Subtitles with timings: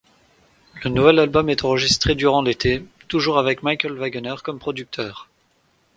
[0.83, 5.29] Le nouvel album est enregistré durant l'été, toujours avec Michael Wagener comme producteur.